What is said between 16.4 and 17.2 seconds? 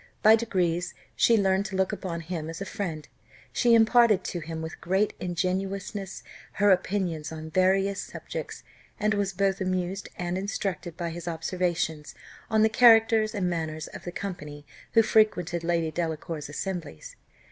assemblies.